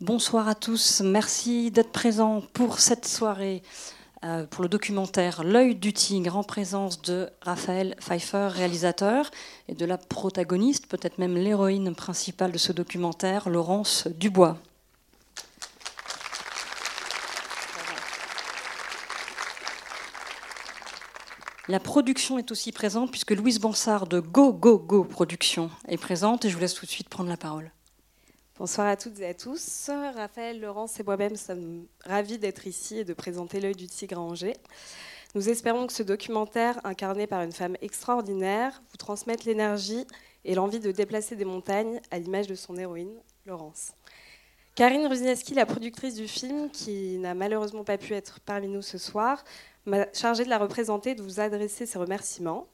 [0.00, 3.62] Bonsoir à tous, merci d'être présents pour cette soirée,
[4.24, 9.30] euh, pour le documentaire L'œil du tigre en présence de Raphaël Pfeiffer, réalisateur,
[9.68, 14.56] et de la protagoniste, peut-être même l'héroïne principale de ce documentaire, Laurence Dubois.
[21.68, 26.46] La production est aussi présente puisque Louise Bansard de Go Go Go Production est présente
[26.46, 27.70] et je vous laisse tout de suite prendre la parole.
[28.60, 29.88] Bonsoir à toutes et à tous.
[29.88, 34.20] Raphaël, Laurence et moi-même sommes ravis d'être ici et de présenter L'œil du tigre à
[34.20, 34.58] Angers.
[35.34, 40.06] Nous espérons que ce documentaire, incarné par une femme extraordinaire, vous transmette l'énergie
[40.44, 43.14] et l'envie de déplacer des montagnes à l'image de son héroïne,
[43.46, 43.92] Laurence.
[44.74, 48.98] Karine Ruzineski, la productrice du film, qui n'a malheureusement pas pu être parmi nous ce
[48.98, 49.42] soir,
[49.86, 52.66] m'a chargée de la représenter et de vous adresser ses remerciements.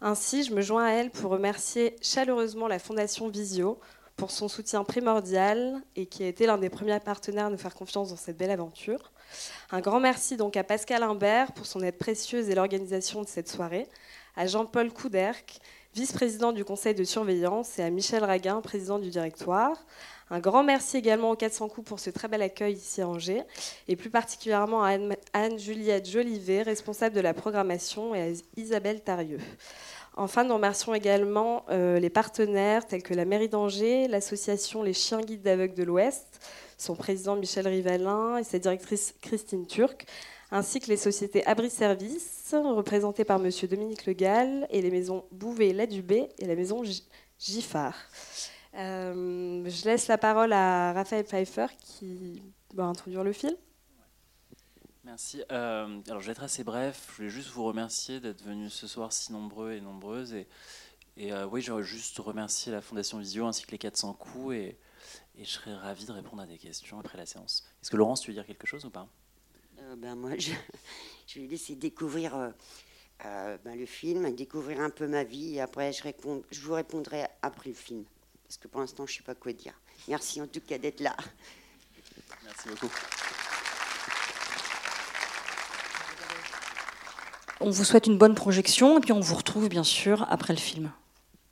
[0.00, 3.80] Ainsi, je me joins à elle pour remercier chaleureusement la Fondation Visio
[4.16, 7.74] pour son soutien primordial et qui a été l'un des premiers partenaires à nous faire
[7.74, 9.12] confiance dans cette belle aventure.
[9.70, 13.48] Un grand merci donc à Pascal Imbert pour son aide précieuse et l'organisation de cette
[13.48, 13.88] soirée,
[14.36, 15.60] à Jean-Paul Couderc,
[15.94, 19.84] vice-président du conseil de surveillance, et à Michel Raguin, président du directoire,
[20.30, 23.42] un grand merci également aux 400 coups pour ce très bel accueil ici à Angers,
[23.88, 24.96] et plus particulièrement à
[25.32, 29.40] Anne-Juliette Jolivet, responsable de la programmation, et à Isabelle Tarieux.
[30.16, 35.20] Enfin, nous remercions également euh, les partenaires tels que la mairie d'Angers, l'association Les Chiens
[35.20, 36.40] Guides d'Aveugles de l'Ouest,
[36.78, 40.06] son président Michel Rivalin et sa directrice Christine Turc,
[40.52, 43.50] ainsi que les sociétés Abri Service, représentées par M.
[43.68, 46.82] Dominique Le Gall, et les maisons Bouvet-Ladubé et la maison
[47.40, 47.96] Giffard.
[48.76, 52.40] Euh, je laisse la parole à Raphaël Pfeiffer qui
[52.72, 53.54] va introduire le film.
[55.04, 55.42] Merci.
[55.52, 57.08] Euh, alors je vais être assez bref.
[57.10, 60.32] Je voulais juste vous remercier d'être venus ce soir si nombreux et nombreuses.
[60.32, 60.46] Et,
[61.16, 64.54] et euh, oui, j'aurais juste remercier la Fondation Visio ainsi que les 400 coups.
[64.54, 64.78] Et,
[65.36, 67.66] et, je serais ravi de répondre à des questions après la séance.
[67.82, 69.06] Est-ce que Laurence, tu veux dire quelque chose ou pas?
[69.98, 70.52] Ben, Moi, je,
[71.26, 72.52] je, vais laisser découvrir
[73.22, 75.56] ben, le film, découvrir un peu ma vie.
[75.56, 78.04] Et après, je, réponds, je vous répondrai après le film
[78.44, 79.74] parce que pour l'instant, je ne sais pas quoi dire.
[80.08, 81.16] Merci en tout cas d'être là.
[82.44, 82.90] Merci beaucoup.
[87.66, 90.58] On vous souhaite une bonne projection et puis on vous retrouve bien sûr après le
[90.58, 90.90] film.